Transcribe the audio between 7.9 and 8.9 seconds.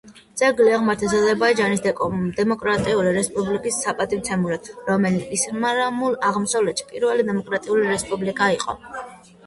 რესპუბლიკა იყო.